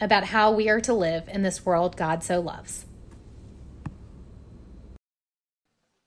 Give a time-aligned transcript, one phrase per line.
[0.00, 2.86] about how we are to live in this world God so loves.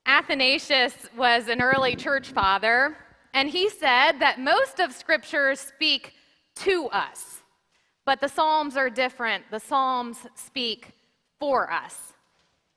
[0.05, 2.97] Athanasius was an early church father,
[3.33, 6.13] and he said that most of scriptures speak
[6.55, 7.43] to us,
[8.05, 9.43] but the Psalms are different.
[9.51, 10.93] The Psalms speak
[11.39, 12.13] for us.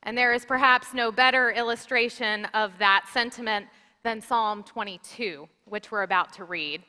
[0.05, 3.67] And there is perhaps no better illustration of that sentiment
[4.03, 6.83] than Psalm 22, which we're about to read.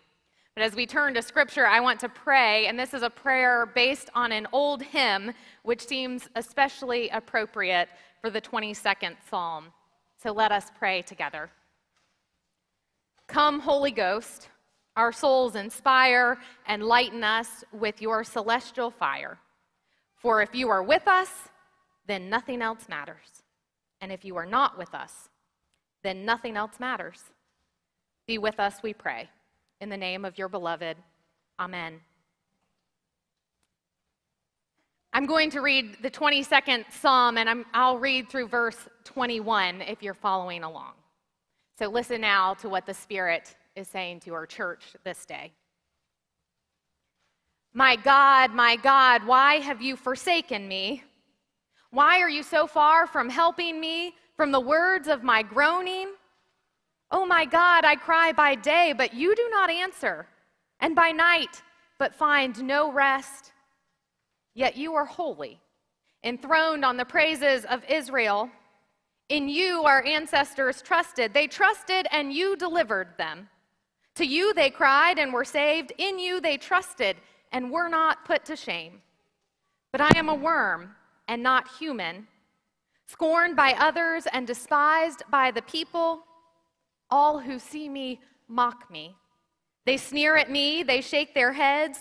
[0.55, 3.65] But as we turn to scripture, I want to pray, and this is a prayer
[3.65, 7.89] based on an old hymn, which seems especially appropriate
[8.21, 9.65] for the 22nd Psalm.
[10.15, 11.49] So let us pray together.
[13.27, 14.47] Come, Holy Ghost,
[14.95, 19.37] our souls inspire and lighten us with your celestial fire.
[20.15, 21.29] For if you are with us,
[22.07, 23.43] then nothing else matters.
[23.99, 25.29] And if you are not with us,
[26.01, 27.19] then nothing else matters.
[28.25, 29.29] Be with us, we pray.
[29.81, 30.97] In the name of your beloved.
[31.59, 31.99] Amen.
[35.11, 40.03] I'm going to read the 22nd Psalm, and i will read through verse 21 if
[40.03, 40.93] you're following along.
[41.79, 45.51] So listen now to what the Spirit is saying to our church this day.
[47.73, 51.03] My God, my God, why have you forsaken me?
[51.91, 56.11] Why are you so far from helping me, from the words of my groaning?
[57.11, 60.27] Oh my God, I cry by day, but you do not answer,
[60.79, 61.61] and by night,
[61.99, 63.51] but find no rest.
[64.53, 65.59] Yet you are holy,
[66.23, 68.49] enthroned on the praises of Israel.
[69.29, 71.33] In you our ancestors trusted.
[71.33, 73.49] They trusted and you delivered them.
[74.15, 75.91] To you they cried and were saved.
[75.97, 77.17] In you they trusted
[77.51, 79.01] and were not put to shame.
[79.91, 80.95] But I am a worm
[81.27, 82.27] and not human,
[83.07, 86.25] scorned by others and despised by the people.
[87.15, 89.15] All who see me mock me.
[89.85, 91.99] They sneer at me, they shake their heads.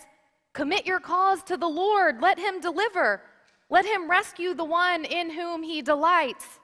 [0.53, 2.21] Commit your cause to the Lord.
[2.21, 3.23] Let him deliver.
[3.71, 6.59] Let him rescue the one in whom he delights.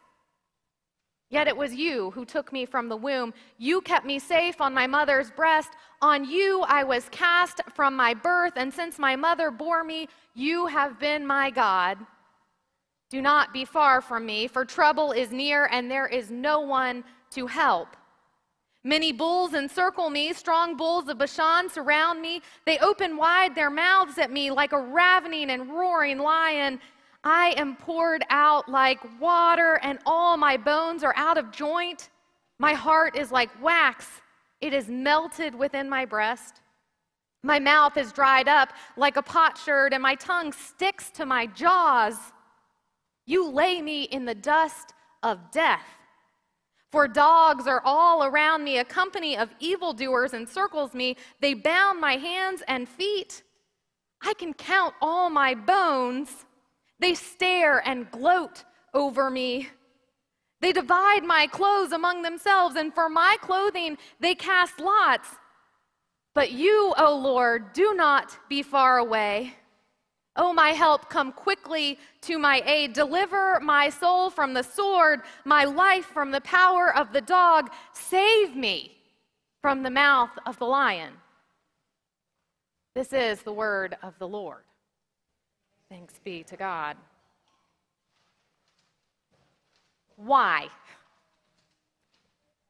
[1.28, 3.34] Yet it was you who took me from the womb.
[3.56, 5.70] You kept me safe on my mother's breast.
[6.02, 10.66] On you I was cast from my birth, and since my mother bore me, you
[10.66, 11.98] have been my God.
[13.10, 17.04] Do not be far from me, for trouble is near, and there is no one
[17.30, 17.96] to help.
[18.82, 22.40] Many bulls encircle me, strong bulls of Bashan surround me.
[22.64, 26.80] They open wide their mouths at me like a ravening and roaring lion.
[27.22, 32.08] I am poured out like water, and all my bones are out of joint.
[32.58, 34.06] My heart is like wax,
[34.62, 36.62] it is melted within my breast.
[37.42, 42.16] My mouth is dried up like a potsherd, and my tongue sticks to my jaws.
[43.26, 45.84] You lay me in the dust of death.
[46.90, 51.16] For dogs are all around me, a company of evildoers encircles me.
[51.40, 53.42] They bound my hands and feet.
[54.22, 56.44] I can count all my bones.
[56.98, 59.68] They stare and gloat over me.
[60.60, 65.28] They divide my clothes among themselves, and for my clothing they cast lots.
[66.34, 69.54] But you, O Lord, do not be far away.
[70.36, 72.92] Oh, my help, come quickly to my aid.
[72.92, 77.70] Deliver my soul from the sword, my life from the power of the dog.
[77.92, 78.96] Save me
[79.60, 81.12] from the mouth of the lion.
[82.94, 84.62] This is the word of the Lord.
[85.88, 86.96] Thanks be to God.
[90.16, 90.68] Why?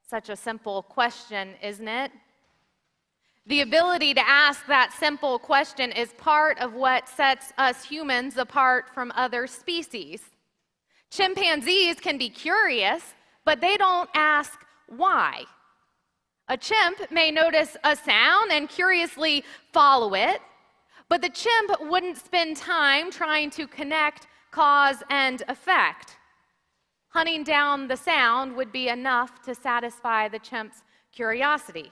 [0.09, 2.11] Such a simple question, isn't it?
[3.47, 8.93] The ability to ask that simple question is part of what sets us humans apart
[8.93, 10.21] from other species.
[11.09, 15.43] Chimpanzees can be curious, but they don't ask why.
[16.47, 20.39] A chimp may notice a sound and curiously follow it,
[21.09, 26.17] but the chimp wouldn't spend time trying to connect cause and effect.
[27.09, 31.91] Hunting down the sound would be enough to satisfy the chimp's curiosity.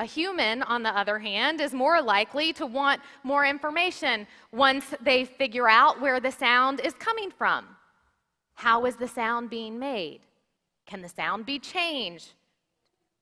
[0.00, 5.26] A human, on the other hand, is more likely to want more information once they
[5.26, 7.66] figure out where the sound is coming from.
[8.54, 10.20] How is the sound being made?
[10.86, 12.32] Can the sound be changed?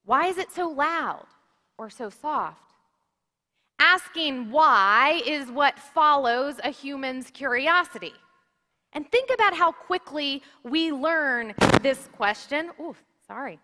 [0.04, 1.26] Why is it so loud
[1.78, 2.75] or so soft?
[3.80, 8.14] Asking why is what follows a human's curiosity.
[8.92, 12.70] And think about how quickly we learn this question.
[12.80, 12.94] Ooh,
[13.26, 13.58] sorry.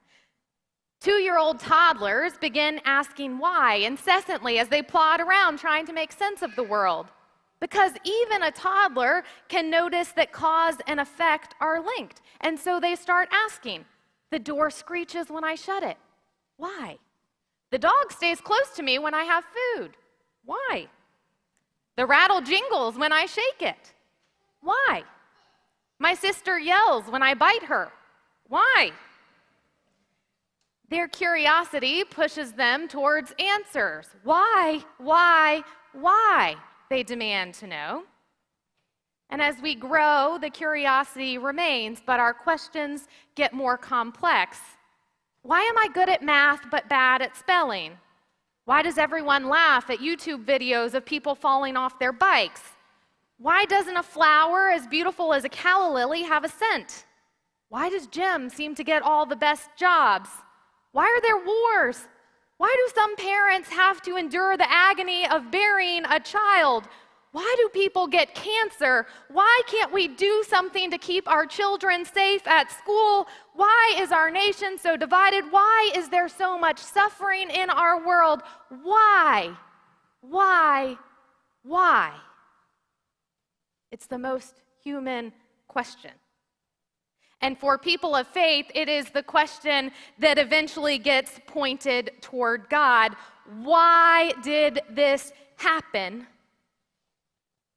[1.04, 6.10] Two year old toddlers begin asking why incessantly as they plod around trying to make
[6.10, 7.08] sense of the world.
[7.60, 12.22] Because even a toddler can notice that cause and effect are linked.
[12.40, 13.84] And so they start asking.
[14.30, 15.98] The door screeches when I shut it.
[16.56, 16.96] Why?
[17.70, 19.44] The dog stays close to me when I have
[19.76, 19.98] food.
[20.46, 20.88] Why?
[21.96, 23.92] The rattle jingles when I shake it.
[24.62, 25.02] Why?
[25.98, 27.92] My sister yells when I bite her.
[28.48, 28.92] Why?
[30.94, 34.06] Their curiosity pushes them towards answers.
[34.22, 36.54] Why, why, why?
[36.88, 38.04] They demand to know.
[39.28, 44.58] And as we grow, the curiosity remains, but our questions get more complex.
[45.42, 47.98] Why am I good at math but bad at spelling?
[48.64, 52.62] Why does everyone laugh at YouTube videos of people falling off their bikes?
[53.38, 57.04] Why doesn't a flower as beautiful as a calla lily have a scent?
[57.68, 60.28] Why does Jim seem to get all the best jobs?
[60.94, 62.06] Why are there wars?
[62.56, 66.84] Why do some parents have to endure the agony of burying a child?
[67.32, 69.06] Why do people get cancer?
[69.28, 73.26] Why can't we do something to keep our children safe at school?
[73.54, 75.42] Why is our nation so divided?
[75.50, 78.42] Why is there so much suffering in our world?
[78.84, 79.50] Why?
[80.20, 80.96] Why?
[81.64, 82.12] Why?
[83.90, 85.32] It's the most human
[85.66, 86.12] question.
[87.40, 93.14] And for people of faith, it is the question that eventually gets pointed toward God.
[93.62, 96.26] Why did this happen?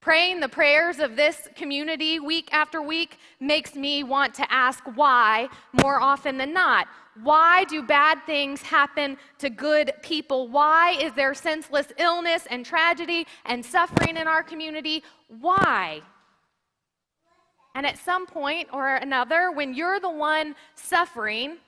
[0.00, 5.48] Praying the prayers of this community week after week makes me want to ask why
[5.82, 6.86] more often than not.
[7.22, 10.48] Why do bad things happen to good people?
[10.48, 15.02] Why is there senseless illness and tragedy and suffering in our community?
[15.40, 16.02] Why?
[17.78, 21.58] And at some point or another, when you're the one suffering,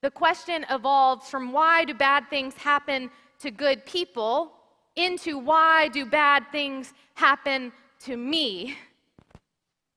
[0.00, 3.10] the question evolves from why do bad things happen
[3.40, 4.52] to good people
[4.96, 7.72] into why do bad things happen
[8.06, 8.74] to me?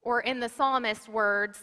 [0.01, 1.61] Or in the psalmist's words,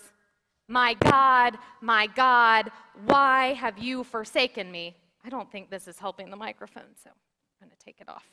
[0.67, 2.73] my God, my God,
[3.05, 4.97] why have you forsaken me?
[5.27, 7.11] I don't think this is helping the microphone, so
[7.61, 8.25] I'm going to take it off.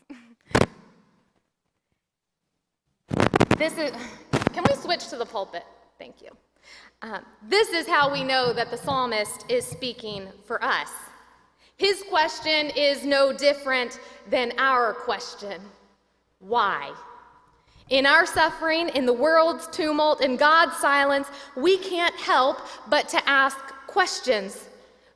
[3.58, 3.92] this is,
[4.57, 5.65] can we switch to the pulpit?
[6.00, 6.30] Thank you.
[7.04, 10.89] Um, this is how we know that the psalmist is speaking for us.
[11.75, 14.00] His question is no different
[14.31, 15.62] than our question
[16.39, 16.92] why?
[17.89, 22.57] In our suffering, in the world's tumult, in God's silence, we can't help
[22.89, 24.68] but to ask questions.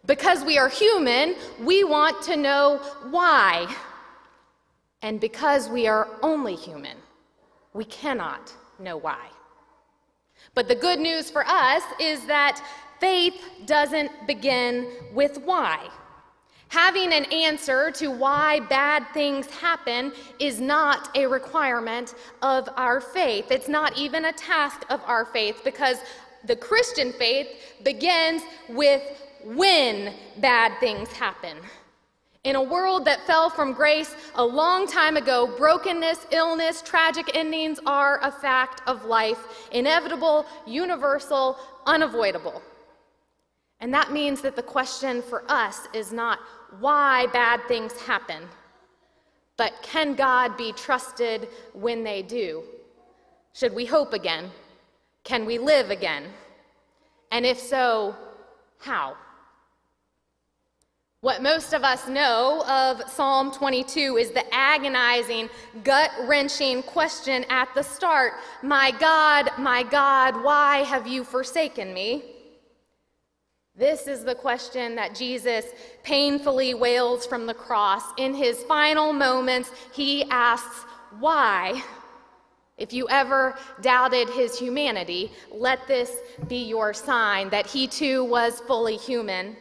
[0.06, 2.78] Because we are human, we want to know
[3.10, 3.76] why.
[5.02, 6.98] And because we are only human,
[7.74, 9.31] we cannot know why.
[10.54, 12.62] But the good news for us is that
[13.00, 15.90] faith doesn't begin with why.
[16.68, 23.52] Having an answer to why bad things happen is not a requirement of our faith.
[23.52, 25.98] It's not even a task of our faith because
[26.46, 27.48] the Christian faith
[27.84, 29.02] begins with
[29.44, 31.58] when bad things happen.
[32.44, 37.80] In a world that fell from grace a long time ago, brokenness, illness, tragic endings
[37.86, 42.64] are a fact of life, inevitable, universal, unavoidable.
[43.80, 46.40] And that means that the question for us is not
[46.80, 48.44] why bad things happen,
[49.56, 52.64] but can God be trusted when they do?
[53.54, 54.50] Should we hope again?
[55.24, 56.24] Can we live again?
[57.32, 58.16] And if so,
[58.80, 59.16] how?
[61.22, 65.52] What most of us know of Psalm 22 is the agonizing,
[65.84, 72.24] gut wrenching question at the start My God, my God, why have you forsaken me?
[73.76, 75.66] This is the question that Jesus
[76.02, 78.02] painfully wails from the cross.
[78.18, 80.86] In his final moments, he asks,
[81.20, 81.84] Why?
[82.80, 86.16] If you ever doubted his humanity, let this
[86.48, 89.56] be your sign that he too was fully human.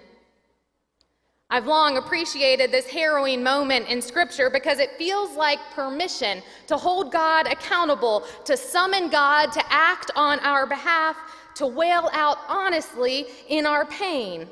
[1.52, 7.10] I've long appreciated this harrowing moment in Scripture because it feels like permission to hold
[7.10, 11.16] God accountable, to summon God to act on our behalf,
[11.56, 14.46] to wail out honestly in our pain.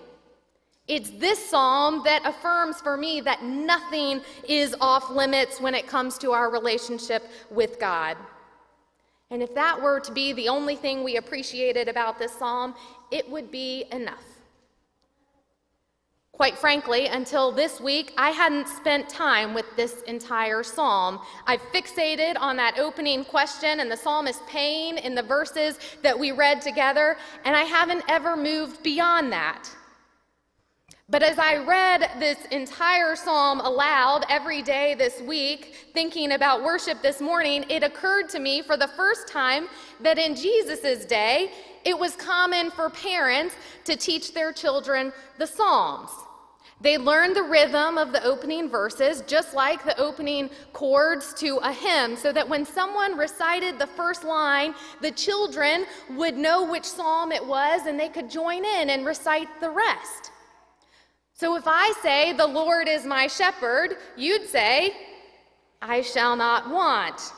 [0.88, 6.18] It's this psalm that affirms for me that nothing is off limits when it comes
[6.18, 8.16] to our relationship with God.
[9.30, 12.74] And if that were to be the only thing we appreciated about this psalm,
[13.10, 14.24] it would be enough.
[16.38, 21.18] Quite frankly, until this week, I hadn't spent time with this entire psalm.
[21.48, 26.30] I've fixated on that opening question and the psalmist's pain in the verses that we
[26.30, 29.68] read together, and I haven't ever moved beyond that.
[31.08, 37.02] But as I read this entire psalm aloud every day this week, thinking about worship
[37.02, 39.66] this morning, it occurred to me for the first time
[40.02, 41.50] that in Jesus' day,
[41.84, 46.10] it was common for parents to teach their children the Psalms.
[46.80, 51.72] They learned the rhythm of the opening verses, just like the opening chords to a
[51.72, 57.32] hymn, so that when someone recited the first line, the children would know which psalm
[57.32, 60.30] it was and they could join in and recite the rest.
[61.32, 64.94] So if I say, The Lord is my shepherd, you'd say,
[65.82, 67.32] I shall not want.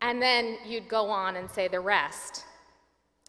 [0.00, 2.44] And then you'd go on and say the rest.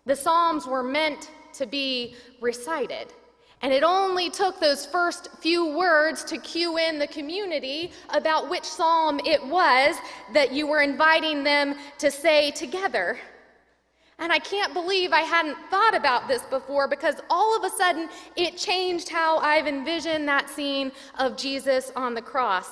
[0.05, 3.13] The Psalms were meant to be recited.
[3.61, 8.63] And it only took those first few words to cue in the community about which
[8.63, 9.95] psalm it was
[10.33, 13.17] that you were inviting them to say together.
[14.19, 18.09] And I can't believe I hadn't thought about this before because all of a sudden
[18.35, 22.67] it changed how I've envisioned that scene of Jesus on the cross.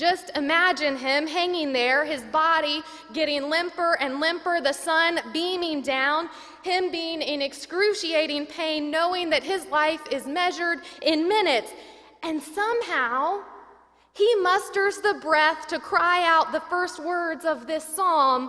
[0.00, 2.80] Just imagine him hanging there, his body
[3.12, 6.30] getting limper and limper, the sun beaming down,
[6.62, 11.72] him being in excruciating pain, knowing that his life is measured in minutes.
[12.22, 13.42] And somehow,
[14.14, 18.48] he musters the breath to cry out the first words of this psalm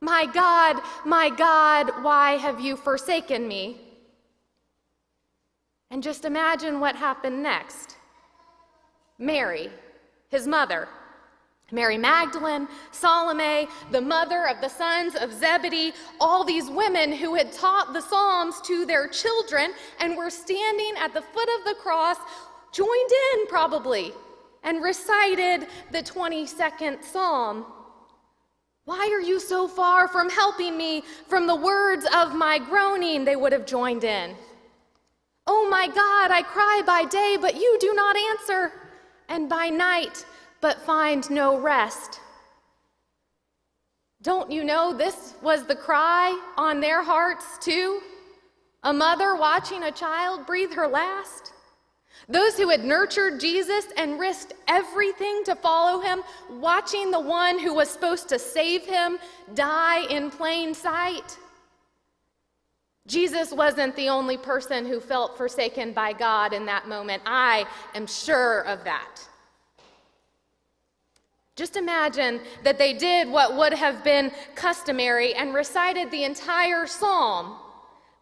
[0.00, 3.80] My God, my God, why have you forsaken me?
[5.88, 7.94] And just imagine what happened next.
[9.20, 9.70] Mary,
[10.32, 10.88] his mother.
[11.70, 17.52] Mary Magdalene, Salome, the mother of the sons of Zebedee, all these women who had
[17.52, 22.18] taught the Psalms to their children and were standing at the foot of the cross,
[22.72, 24.12] joined in probably,
[24.64, 27.64] and recited the 22nd Psalm.
[28.84, 33.24] Why are you so far from helping me from the words of my groaning?
[33.24, 34.34] They would have joined in.
[35.46, 38.72] Oh my God, I cry by day, but you do not answer
[39.32, 40.26] and by night,
[40.60, 42.20] but find no rest.
[44.20, 48.00] Don't you know this was the cry on their hearts too?
[48.84, 51.54] A mother watching a child breathe her last?
[52.28, 57.74] Those who had nurtured Jesus and risked everything to follow him, watching the one who
[57.74, 59.18] was supposed to save him
[59.54, 61.38] die in plain sight?
[63.06, 67.22] Jesus wasn't the only person who felt forsaken by God in that moment.
[67.26, 69.28] I am sure of that.
[71.56, 77.56] Just imagine that they did what would have been customary and recited the entire psalm.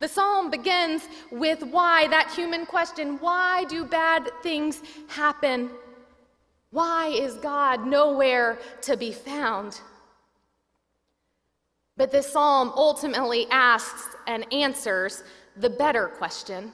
[0.01, 5.71] The psalm begins with why, that human question why do bad things happen?
[6.71, 9.81] Why is God nowhere to be found?
[12.01, 15.23] But this psalm ultimately asks and answers
[15.59, 16.73] the better question.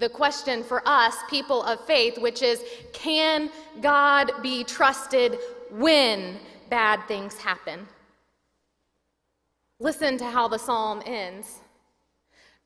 [0.00, 3.48] The question for us, people of faith, which is can
[3.80, 5.38] God be trusted
[5.70, 7.86] when bad things happen?
[9.78, 11.60] Listen to how the psalm ends.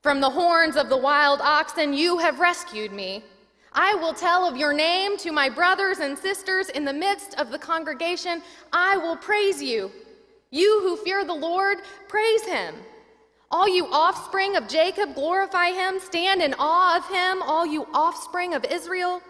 [0.00, 3.22] From the horns of the wild oxen, you have rescued me.
[3.74, 7.50] I will tell of your name to my brothers and sisters in the midst of
[7.50, 8.40] the congregation.
[8.72, 9.92] I will praise you.
[10.50, 11.78] You who fear the Lord,
[12.08, 12.74] praise him.
[13.50, 15.98] All you offspring of Jacob, glorify him.
[16.00, 19.20] Stand in awe of him, all you offspring of Israel.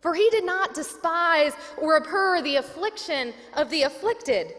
[0.00, 4.54] For he did not despise or abhor the affliction of the afflicted.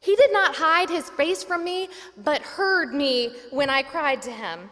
[0.00, 4.30] He did not hide his face from me, but heard me when I cried to
[4.30, 4.70] him.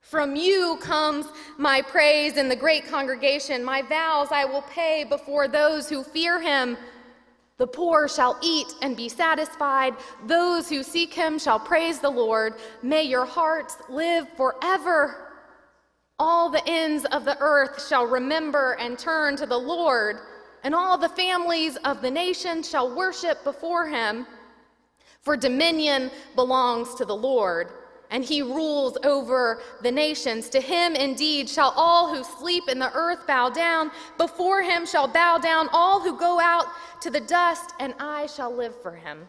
[0.00, 1.26] From you comes
[1.58, 3.62] my praise in the great congregation.
[3.62, 6.76] My vows I will pay before those who fear him.
[7.62, 9.94] The poor shall eat and be satisfied.
[10.26, 12.54] Those who seek him shall praise the Lord.
[12.82, 15.28] May your hearts live forever.
[16.18, 20.18] All the ends of the earth shall remember and turn to the Lord,
[20.64, 24.26] and all the families of the nations shall worship before him.
[25.20, 27.68] For dominion belongs to the Lord
[28.12, 30.50] and he rules over the nations.
[30.50, 33.90] To him indeed shall all who sleep in the earth bow down.
[34.18, 36.66] Before him shall bow down all who go out
[37.00, 39.26] to the dust, and I shall live for him.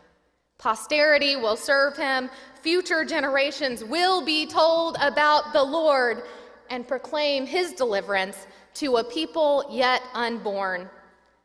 [0.57, 2.29] Posterity will serve him.
[2.61, 6.23] Future generations will be told about the Lord
[6.69, 10.89] and proclaim his deliverance to a people yet unborn,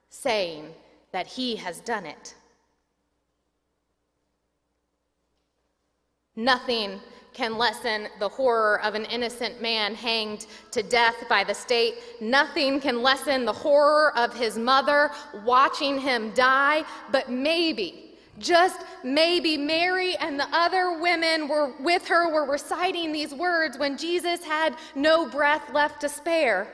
[0.09, 0.75] saying
[1.13, 2.35] that he has done it.
[6.35, 7.01] Nothing
[7.39, 11.95] can lessen the horror of an innocent man hanged to death by the state.
[12.21, 15.13] Nothing can lessen the horror of his mother
[15.45, 22.29] watching him die, but maybe, just maybe, Mary and the other women were with her
[22.33, 26.67] were reciting these words when Jesus had no breath left to spare.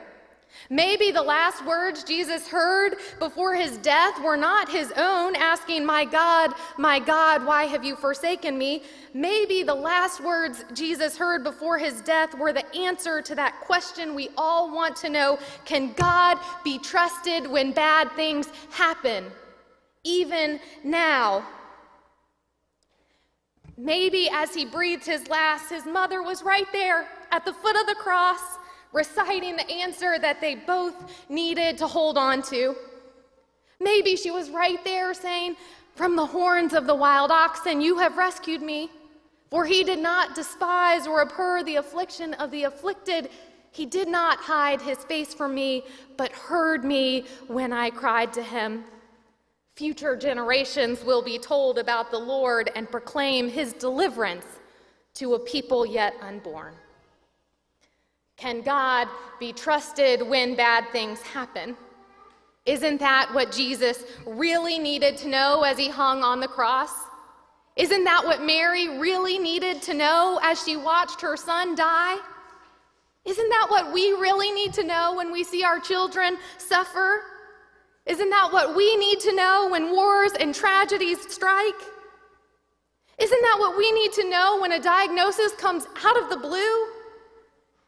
[0.69, 6.05] Maybe the last words Jesus heard before his death were not his own, asking, My
[6.05, 8.83] God, my God, why have you forsaken me?
[9.13, 14.15] Maybe the last words Jesus heard before his death were the answer to that question
[14.15, 19.25] we all want to know Can God be trusted when bad things happen?
[20.03, 21.45] Even now.
[23.77, 27.87] Maybe as he breathed his last, his mother was right there at the foot of
[27.87, 28.39] the cross
[28.95, 30.95] reciting the answer that they both
[31.29, 32.73] needed to hold on to.
[33.81, 35.57] Maybe she was right there saying,
[35.95, 38.89] From the horns of the wild oxen, you have rescued me.
[39.51, 43.29] For he did not despise or abhor the affliction of the afflicted.
[43.71, 45.83] He did not hide his face from me,
[46.15, 48.85] but heard me when I cried to him.
[49.75, 54.45] Future generations will be told about the Lord and proclaim his deliverance
[55.15, 56.75] to a people yet unborn.
[58.37, 59.07] Can God
[59.39, 61.77] be trusted when bad things happen?
[62.65, 66.91] Isn't that what Jesus really needed to know as he hung on the cross?
[67.75, 72.17] Isn't that what Mary really needed to know as she watched her son die?
[73.25, 77.21] Isn't that what we really need to know when we see our children suffer?
[78.05, 81.73] Isn't that what we need to know when wars and tragedies strike?
[83.17, 86.94] Isn't that what we need to know when a diagnosis comes out of the blue?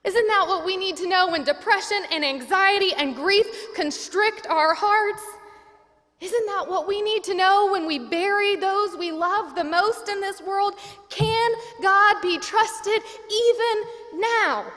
[0.08, 4.74] Isn't that what we need to know when depression and anxiety and grief constrict our
[4.74, 5.22] hearts?
[6.22, 10.08] Isn't that what we need to know when we bury those we love the most
[10.08, 10.76] in this world?
[11.10, 14.72] Can God be trusted even now?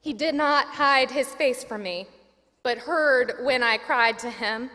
[0.00, 2.06] He did not hide his face from me,
[2.62, 4.70] but heard when I cried to him.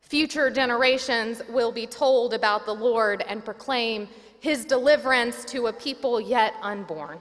[0.00, 4.08] Future generations will be told about the Lord and proclaim
[4.42, 7.16] his deliverance to a people yet unborn.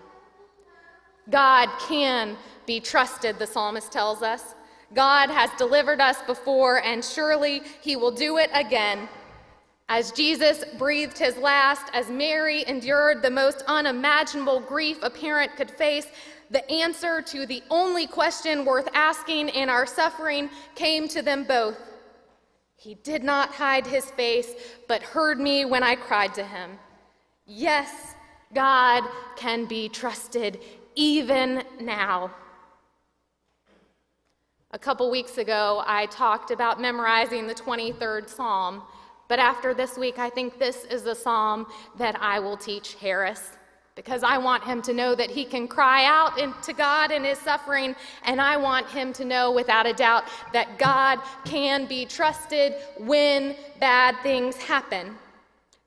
[1.30, 4.56] God can be trusted, the psalmist tells us.
[4.96, 9.08] God has delivered us before, and surely he will do it again.
[9.88, 15.70] As Jesus breathed his last, as Mary endured the most unimaginable grief a parent could
[15.70, 16.08] face,
[16.50, 21.78] the answer to the only question worth asking in our suffering came to them both.
[22.78, 24.54] He did not hide his face,
[24.88, 26.80] but heard me when I cried to him.
[27.54, 28.16] Yes,
[28.56, 29.04] God
[29.36, 30.62] can be trusted
[30.96, 32.32] even now.
[34.72, 38.84] A couple weeks ago, I talked about memorizing the 23rd Psalm,
[39.28, 43.58] but after this week, I think this is the psalm that I will teach Harris
[43.96, 47.38] because I want him to know that he can cry out to God in his
[47.38, 52.76] suffering, and I want him to know without a doubt that God can be trusted
[52.98, 55.18] when bad things happen.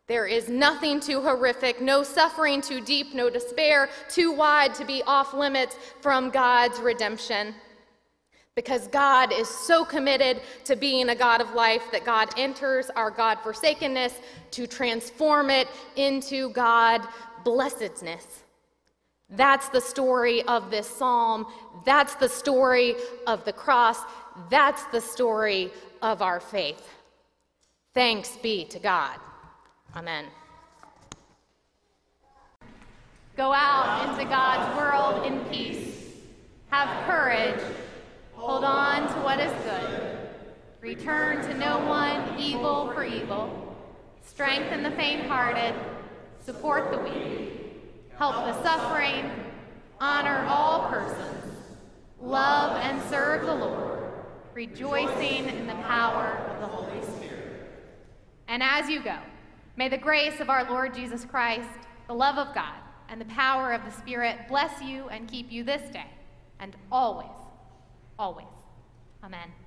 [0.06, 5.02] There is nothing too horrific, no suffering too deep, no despair too wide to be
[5.06, 7.54] off limits from God's redemption.
[8.54, 13.10] Because God is so committed to being a God of life that God enters our
[13.10, 14.12] God forsakenness
[14.52, 17.00] to transform it into God
[17.42, 18.44] blessedness.
[19.30, 21.46] That's the story of this psalm.
[21.84, 22.94] That's the story
[23.26, 23.98] of the cross.
[24.50, 25.70] That's the story
[26.02, 26.88] of our faith.
[27.94, 29.18] Thanks be to God.
[29.96, 30.26] Amen.
[33.36, 36.14] Go out into God's world in peace.
[36.70, 37.60] Have courage.
[38.32, 40.18] Hold on to what is good.
[40.80, 43.76] Return to no one evil for evil.
[44.24, 45.74] Strengthen the faint hearted.
[46.44, 47.52] Support the weak.
[48.18, 49.30] Help the suffering.
[50.00, 51.54] Honor all persons.
[52.20, 54.02] Love and serve the Lord,
[54.54, 57.68] rejoicing in the power of the Holy Spirit.
[58.48, 59.18] And as you go,
[59.76, 61.68] May the grace of our Lord Jesus Christ,
[62.06, 62.76] the love of God,
[63.08, 66.06] and the power of the Spirit bless you and keep you this day
[66.60, 67.28] and always,
[68.18, 68.46] always.
[69.22, 69.63] Amen.